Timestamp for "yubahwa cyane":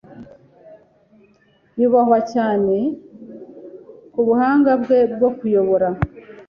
1.79-2.75